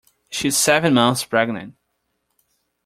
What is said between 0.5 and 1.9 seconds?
seven months pregnant.